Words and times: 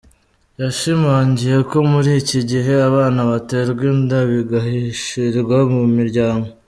Yashimangiye 0.61 1.57
ko 1.69 1.77
muri 1.91 2.11
iki 2.21 2.39
gihe 2.49 2.73
abana 2.89 3.19
baterwa 3.31 3.83
inda 3.91 4.19
bigahishirwa 4.29 5.57
mu 5.73 5.83
miryango. 5.97 6.47